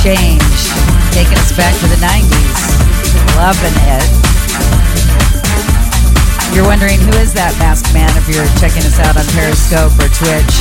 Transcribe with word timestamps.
Change, 0.00 0.40
taking 1.12 1.36
us 1.36 1.52
back 1.52 1.76
to 1.76 1.86
the 1.92 2.00
90s. 2.00 2.56
Loving 3.36 3.76
it. 3.84 4.08
You're 6.56 6.64
wondering 6.64 6.96
who 7.04 7.20
is 7.20 7.36
that 7.36 7.52
masked 7.60 7.92
man 7.92 8.08
if 8.16 8.24
you're 8.24 8.48
checking 8.56 8.80
us 8.80 8.96
out 8.96 9.20
on 9.20 9.28
Periscope 9.36 9.92
or 10.00 10.08
Twitch. 10.08 10.54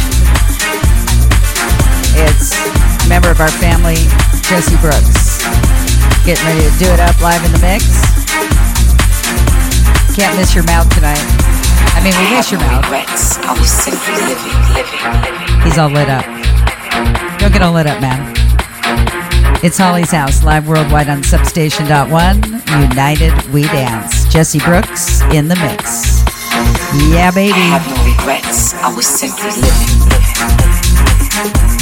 It's 2.19 2.51
a 2.51 3.07
member 3.07 3.31
of 3.31 3.39
our 3.39 3.47
family, 3.63 3.95
Jesse 4.43 4.75
Brooks. 4.83 5.39
Getting 6.27 6.43
ready 6.43 6.67
to 6.67 6.73
do 6.75 6.91
it 6.91 6.99
up 6.99 7.15
live 7.23 7.39
in 7.47 7.55
the 7.55 7.63
mix. 7.63 7.87
Can't 10.19 10.35
miss 10.35 10.51
your 10.51 10.67
mouth 10.67 10.91
tonight. 10.91 11.23
I 11.95 12.03
mean, 12.03 12.11
we 12.11 12.27
miss 12.35 12.51
your 12.51 12.59
mouth. 12.59 12.83
I 12.91 13.55
was 13.55 13.71
simply 13.71 14.19
living, 14.19 14.59
living, 14.75 14.99
living. 15.23 15.63
He's 15.63 15.79
all 15.79 15.87
lit 15.87 16.11
up. 16.11 16.27
Don't 17.39 17.55
get 17.55 17.63
all 17.63 17.71
lit 17.71 17.87
up, 17.87 18.03
man. 18.03 18.38
It's 19.61 19.77
Holly's 19.77 20.11
House, 20.11 20.41
live 20.41 20.69
worldwide 20.69 21.09
on 21.09 21.21
Substation.one. 21.21 22.43
United 22.81 23.33
We 23.51 23.63
Dance. 23.63 24.23
Jesse 24.31 24.59
Brooks 24.59 25.21
in 25.33 25.49
the 25.49 25.55
mix. 25.57 26.21
Yeah, 27.11 27.29
baby. 27.31 27.51
I 27.51 27.77
have 27.77 27.85
no 27.85 28.05
regrets. 28.05 28.73
I 28.75 28.95
was 28.95 29.05
simply 29.05 29.51
living, 29.51 29.99
living, 30.07 31.73
living. 31.73 31.78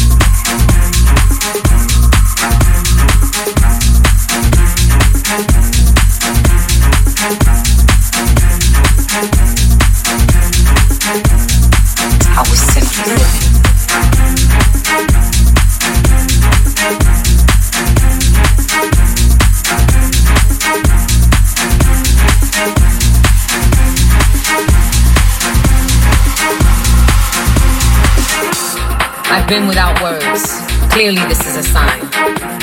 Been 29.48 29.66
without 29.66 29.95
words. 30.03 30.59
Clearly, 30.92 31.23
this 31.31 31.40
is 31.48 31.56
a 31.56 31.64
sign. 31.64 32.03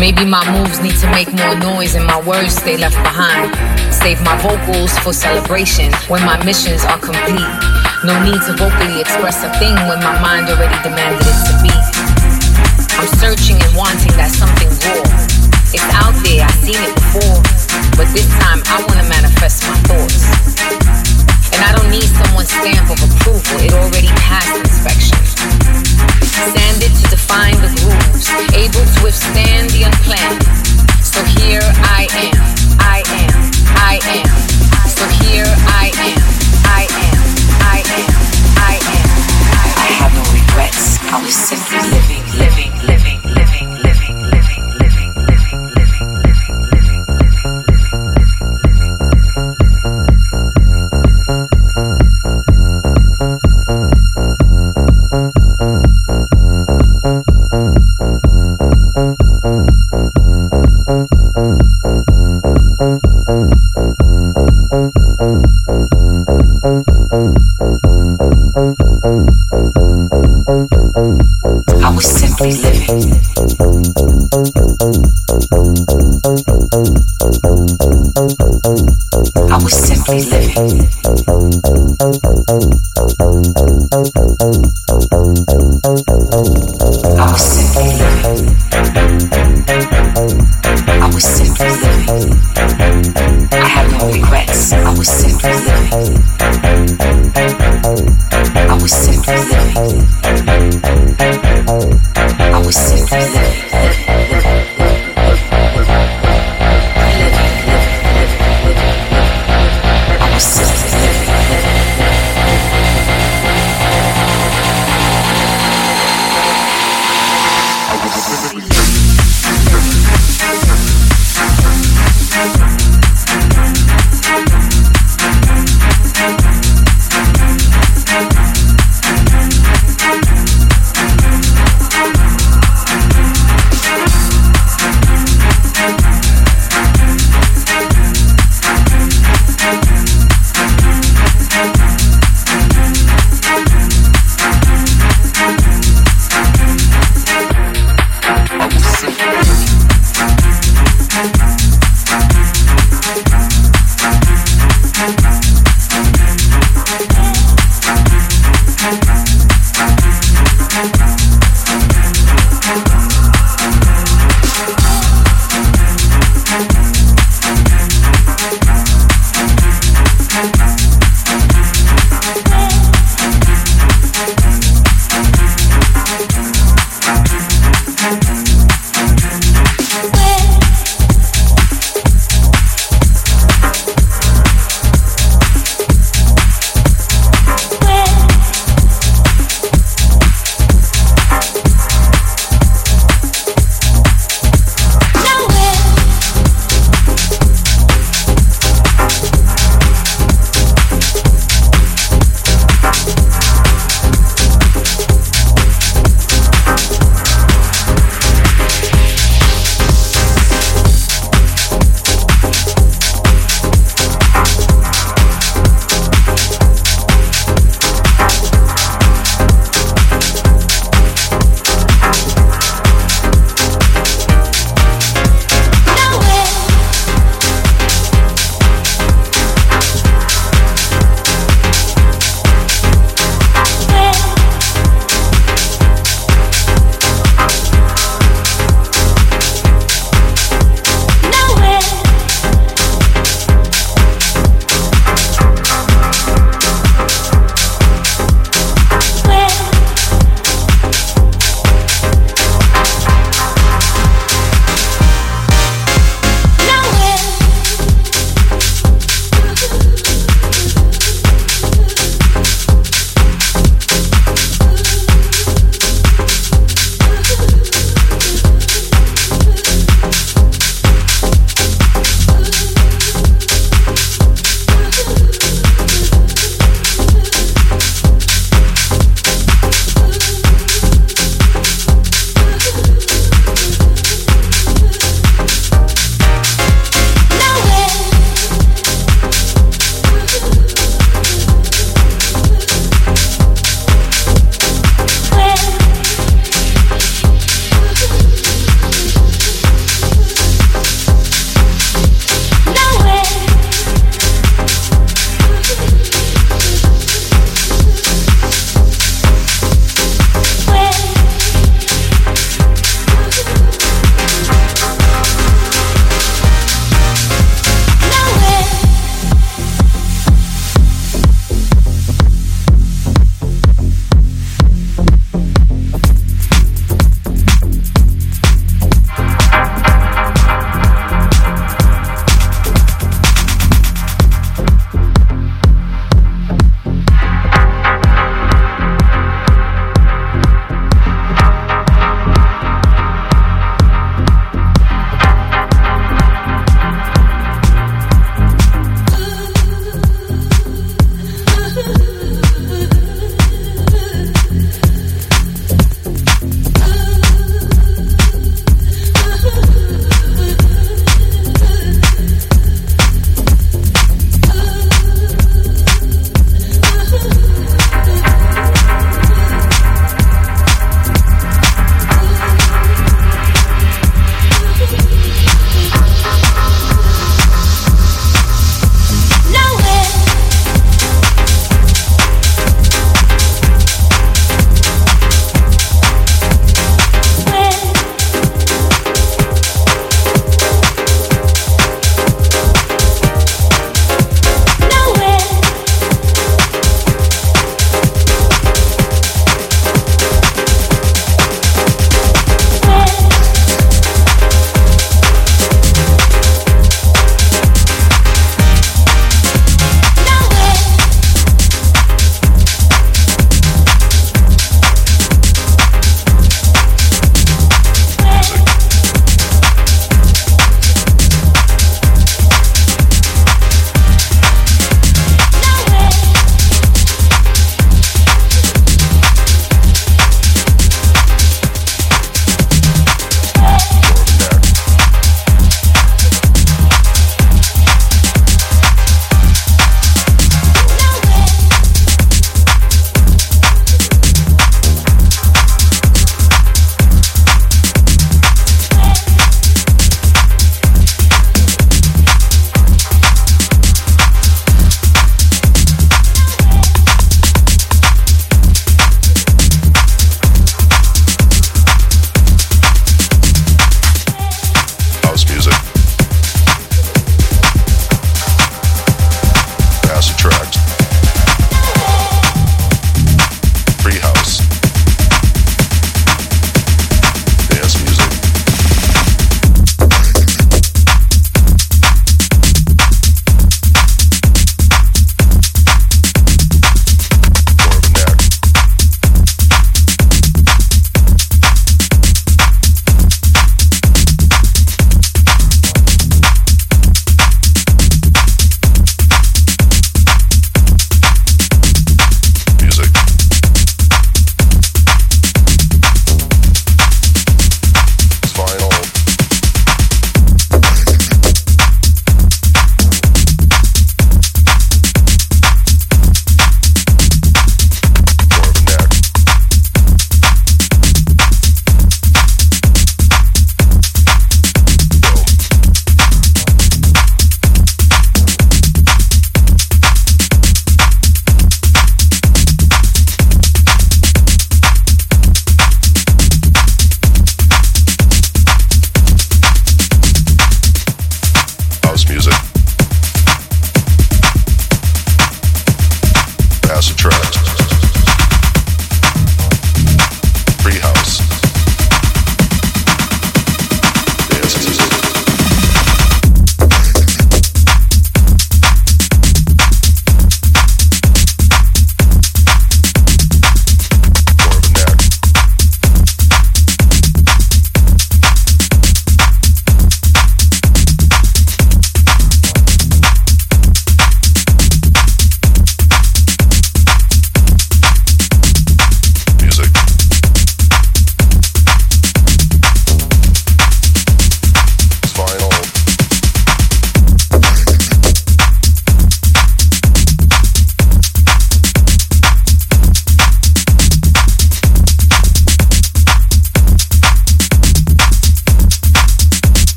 Maybe 0.00 0.24
my 0.24 0.40
moves 0.48 0.80
need 0.80 0.96
to 1.04 1.12
make 1.12 1.28
more 1.28 1.52
noise 1.60 1.94
and 1.94 2.06
my 2.08 2.16
words 2.24 2.56
stay 2.56 2.80
left 2.80 2.96
behind. 3.04 3.52
Save 3.92 4.24
my 4.24 4.32
vocals 4.40 4.96
for 5.04 5.12
celebration 5.12 5.92
when 6.08 6.24
my 6.24 6.40
missions 6.42 6.80
are 6.88 6.96
complete. 6.96 7.52
No 8.00 8.16
need 8.24 8.40
to 8.48 8.56
vocally 8.56 8.96
express 8.96 9.44
a 9.44 9.52
thing 9.60 9.76
when 9.92 10.00
my 10.00 10.16
mind 10.24 10.48
already 10.48 10.72
demanded 10.80 11.20
it 11.20 11.40
to 11.52 11.54
be. 11.60 11.74
I'm 12.96 13.12
searching 13.20 13.60
and 13.60 13.72
wanting 13.76 14.16
that 14.16 14.32
something 14.32 14.72
raw. 14.88 15.04
It's 15.76 15.84
out 15.92 16.16
there, 16.24 16.48
I've 16.48 16.60
seen 16.64 16.80
it 16.80 16.96
before. 16.96 17.44
But 17.92 18.08
this 18.16 18.24
time, 18.40 18.64
I 18.72 18.80
want 18.88 18.96
to 18.96 19.06
manifest 19.12 19.68
my 19.68 19.76
thoughts. 19.84 20.32
And 21.52 21.60
I 21.60 21.76
don't 21.76 21.92
need 21.92 22.08
someone's 22.08 22.48
stamp 22.48 22.88
of 22.88 23.04
approval, 23.04 23.60
it 23.60 23.76
already 23.76 24.08
passed 24.16 24.56
inspection. 24.56 25.19
Sanded 26.40 26.96
to 26.96 27.10
define 27.10 27.54
the 27.60 27.68
grooves, 27.80 28.28
able 28.54 28.84
to 28.84 29.04
withstand 29.04 29.68
the 29.70 29.82
unplanned. 29.84 30.49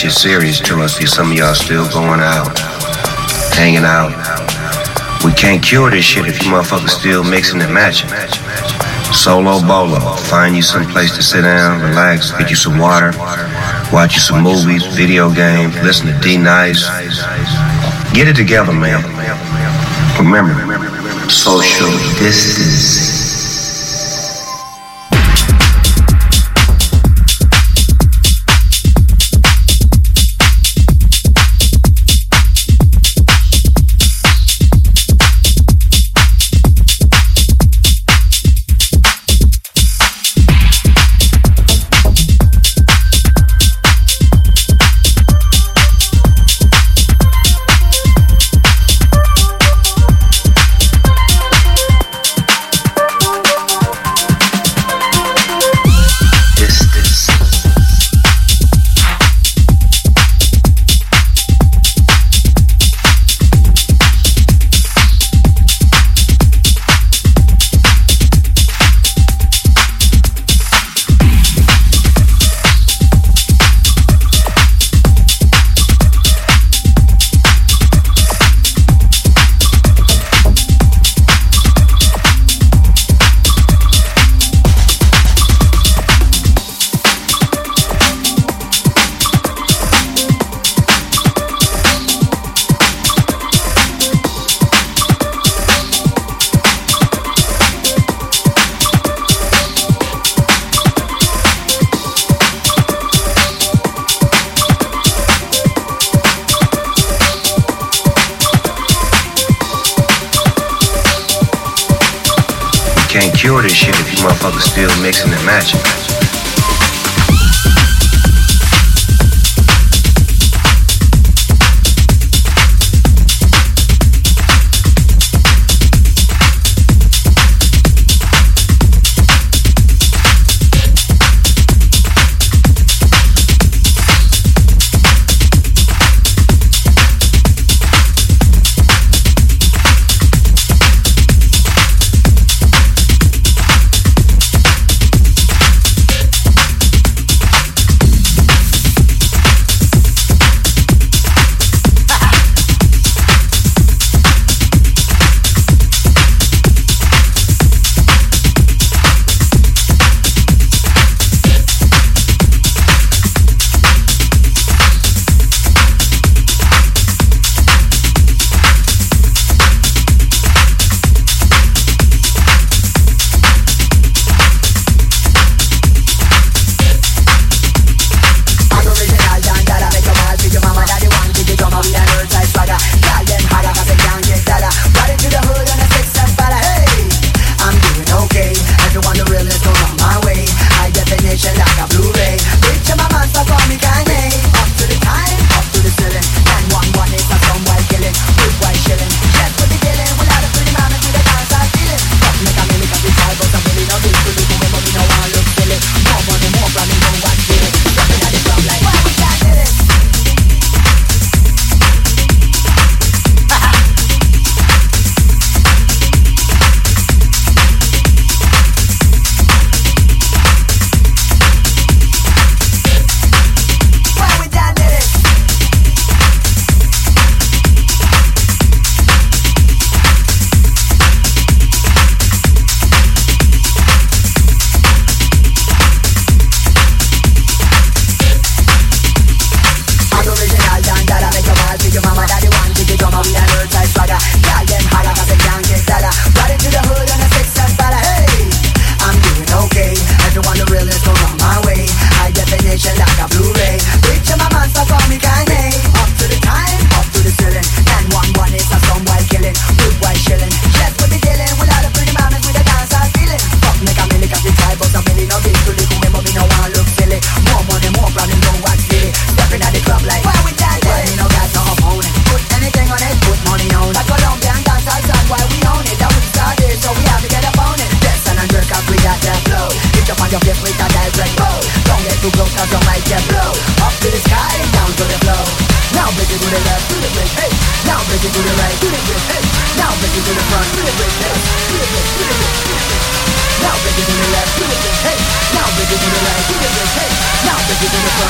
Shit 0.00 0.12
serious 0.12 0.60
too. 0.60 0.80
I 0.80 0.86
see 0.86 1.04
some 1.04 1.30
of 1.30 1.36
y'all 1.36 1.54
still 1.54 1.86
going 1.90 2.20
out, 2.20 2.56
hanging 3.52 3.84
out. 3.84 4.16
We 5.22 5.32
can't 5.32 5.62
cure 5.62 5.90
this 5.90 6.06
shit 6.06 6.26
if 6.26 6.42
you 6.42 6.50
motherfuckers 6.50 6.88
still 6.88 7.22
mixing 7.22 7.60
and 7.60 7.74
matching. 7.74 8.08
Solo 9.12 9.60
bolo. 9.60 10.00
Find 10.32 10.56
you 10.56 10.62
some 10.62 10.86
place 10.86 11.14
to 11.16 11.22
sit 11.22 11.42
down, 11.42 11.82
relax, 11.82 12.30
get 12.32 12.48
you 12.48 12.56
some 12.56 12.78
water, 12.78 13.12
watch 13.92 14.14
you 14.14 14.20
some 14.20 14.42
movies, 14.42 14.86
video 14.96 15.30
games, 15.30 15.74
listen 15.82 16.06
to 16.06 16.18
D 16.20 16.38
Nice. 16.38 16.88
Get 18.14 18.26
it 18.26 18.36
together, 18.36 18.72
man. 18.72 19.04
Remember, 20.16 20.54
social. 21.28 21.90
Distance. 22.18 23.09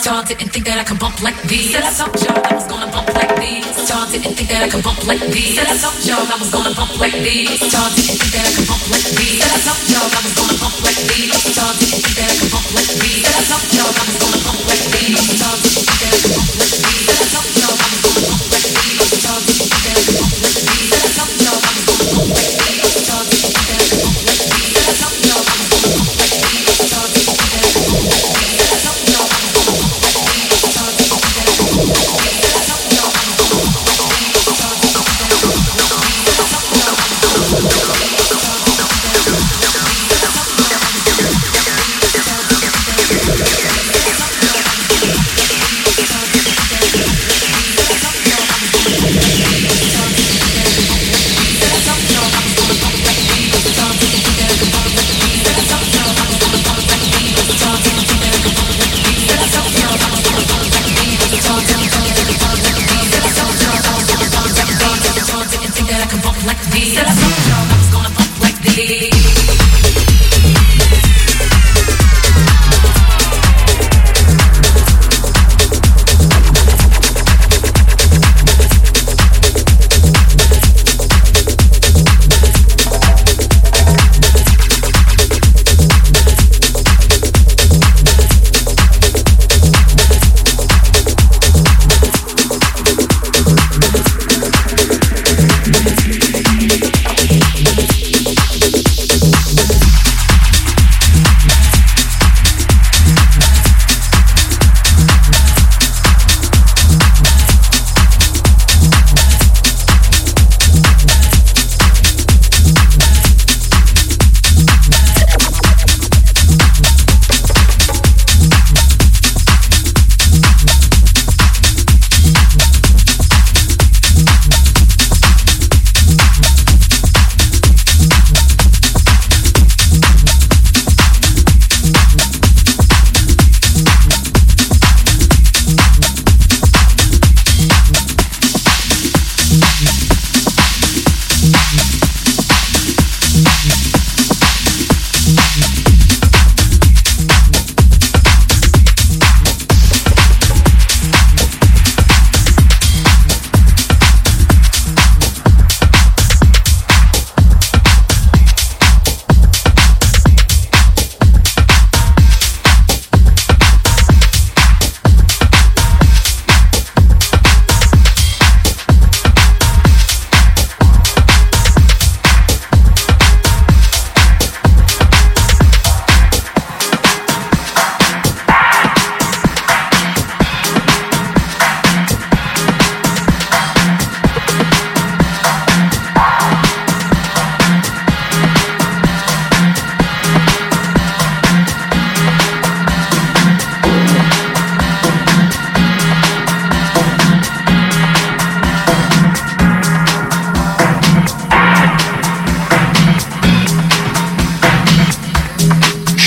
Y'all 0.00 0.24
didn't 0.24 0.48
think 0.48 0.64
that 0.64 0.80
I 0.80 0.84
could 0.84 0.96
bump 0.98 1.20
like 1.20 1.36
these. 1.44 1.76
Said 1.76 1.84
I 1.84 1.92
told 1.92 2.16
y'all 2.24 2.32
I 2.32 2.56
was 2.56 2.64
gonna 2.64 2.88
bump 2.88 3.12
like 3.12 3.36
these. 3.36 3.68
Y'all 3.84 4.08
didn't 4.08 4.32
think 4.32 4.48
that 4.48 4.64
I 4.64 4.68
could 4.72 4.80
bump 4.80 4.96
like 5.04 5.20
these. 5.28 5.52
Said 5.60 5.68
I 5.68 5.76
told 5.76 6.00
y'all 6.08 6.24
I 6.24 6.40
was 6.40 6.48
gonna 6.48 6.72
bump 6.72 6.96
like 6.96 7.20
these. 7.20 7.60
Y'all 7.60 7.92
didn't 7.92 8.16
think 8.16 8.32
that 8.32 8.48
I 8.48 8.52
could 8.56 8.64
bump 8.64 8.80
like 8.88 9.04
these. 9.12 9.36
Said 9.44 9.52
I 9.52 9.60
told 9.60 9.84
y'all 9.92 10.08
I 10.08 10.20
was 10.24 10.34
gonna 10.40 10.56
bump 10.56 10.76
like 10.80 11.00
these. 11.04 11.36
Y'all 11.52 11.74
didn't 11.76 12.00
think 12.00 12.16
that 12.16 12.32
I 12.32 12.36
could 12.40 12.48
bump 12.48 12.68
like 12.72 12.92
these. 12.96 13.20
Said 13.20 13.36
I 13.36 13.44
told 13.44 13.68
y'all 13.76 13.92
I 13.92 14.02
was 14.08 14.16
gonna 14.24 14.40
bump 14.40 14.60
like 14.64 14.84
these. 14.88 15.20
Y'all 15.36 15.58
think 15.60 15.84
that 15.84 16.08
I 16.08 16.16
could 16.16 16.32
bump 16.32 16.52
like 16.56 16.76
these. 16.80 17.04
Said 17.04 17.20
I 17.20 17.28
told 17.28 17.59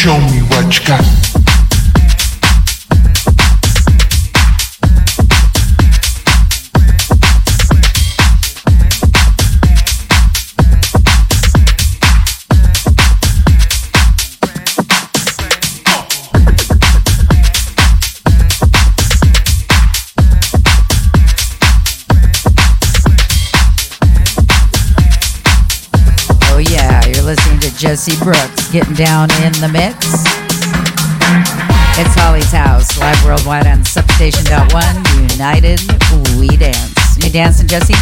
Jesse 0.03 1.22
getting 28.73 28.95
down 28.95 29.29
in 29.45 29.53
the 29.61 29.69
mix. 29.69 29.95
It's 31.95 32.15
Holly's 32.17 32.51
House, 32.51 32.97
live 32.97 33.23
worldwide 33.23 33.67
on 33.67 33.83
subSTATION.one, 33.83 35.29
United 35.29 35.79
We 36.39 36.57
Dance. 36.57 37.23
You 37.23 37.29
dancing, 37.29 37.67
Jesse? 37.67 37.93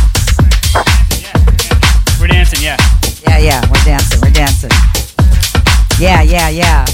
We're 2.21 2.27
dancing, 2.27 2.63
yeah. 2.63 2.77
Yeah, 3.27 3.39
yeah, 3.39 3.61
we're 3.69 3.83
dancing, 3.83 4.21
we're 4.21 4.31
dancing. 4.31 4.71
Yeah, 5.99 6.21
yeah, 6.21 6.47
yeah. 6.47 6.85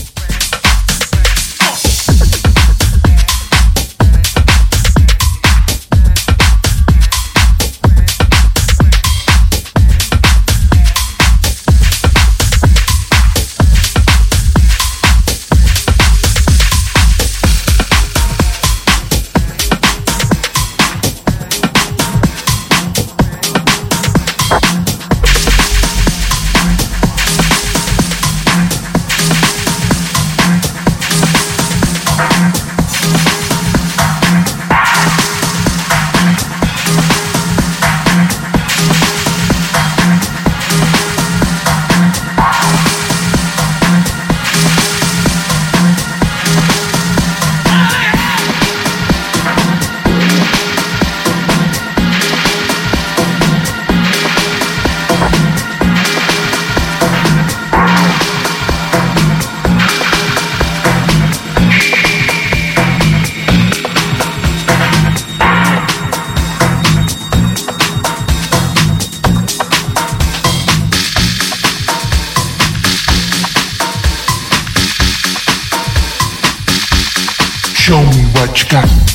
What 78.58 78.64
you 78.64 78.70
got. 78.70 79.07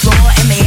floor 0.00 0.32
and 0.38 0.48
make 0.48 0.59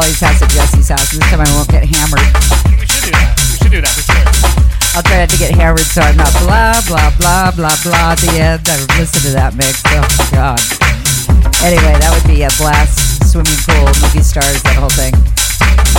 Holly's 0.00 0.16
house 0.16 0.40
at 0.40 0.48
Jesse's 0.48 0.88
house. 0.88 1.12
This 1.12 1.20
time 1.28 1.44
I 1.44 1.50
won't 1.52 1.68
get 1.68 1.84
hammered. 1.84 2.24
We 2.72 2.88
should 2.88 3.04
do 3.04 3.12
that. 3.12 3.36
We 3.36 3.56
should 3.60 3.68
do 3.68 3.80
that 3.84 3.92
for 3.92 4.00
sure. 4.00 4.24
I'll 4.96 5.04
try 5.04 5.20
not 5.20 5.28
to 5.28 5.36
get 5.36 5.52
hammered 5.52 5.84
so 5.84 6.00
I'm 6.00 6.16
not 6.16 6.32
blah, 6.40 6.80
blah, 6.88 7.12
blah, 7.20 7.52
blah, 7.52 7.76
blah 7.84 8.16
at 8.16 8.20
the 8.24 8.32
end. 8.40 8.64
I 8.64 8.80
listen 8.96 9.20
to 9.28 9.36
that 9.36 9.52
mix. 9.60 9.84
Oh, 9.92 10.00
God. 10.32 10.56
Anyway, 11.60 11.92
that 12.00 12.08
would 12.16 12.24
be 12.24 12.48
a 12.48 12.52
blast. 12.56 12.96
Swimming 13.28 13.60
pool, 13.68 13.92
movie 14.00 14.24
stars, 14.24 14.64
that 14.64 14.80
whole 14.80 14.88
thing. 14.88 15.12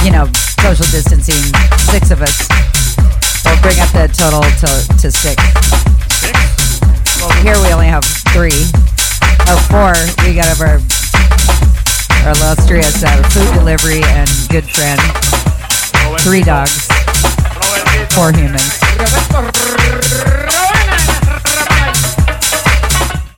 You 0.02 0.10
know, 0.10 0.26
social 0.66 0.90
distancing, 0.90 1.54
six 1.86 2.10
of 2.10 2.26
us. 2.26 2.50
We'll 3.46 3.62
bring 3.62 3.78
up 3.86 3.94
the 3.94 4.10
total 4.10 4.42
to, 4.66 4.70
to 4.98 5.08
six. 5.14 5.38
Six? 6.26 6.34
Well, 7.22 7.30
here 7.46 7.54
we 7.62 7.70
only 7.70 7.86
have 7.86 8.02
three. 8.34 8.66
Oh, 9.46 9.62
four. 9.70 9.94
We 10.26 10.34
got 10.34 10.50
over 10.50 10.82
our 12.24 12.32
illustrious 12.32 13.04
uh, 13.04 13.22
food 13.30 13.52
delivery 13.58 14.02
and 14.04 14.30
good 14.50 14.70
friend. 14.70 15.00
Three 16.22 16.44
dogs, 16.44 16.88
four 18.14 18.32
humans. 18.32 18.80